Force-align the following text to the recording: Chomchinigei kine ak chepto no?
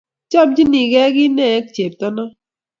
Chomchinigei 0.31 1.11
kine 1.15 1.45
ak 1.57 1.65
chepto 1.75 2.07
no? 2.15 2.25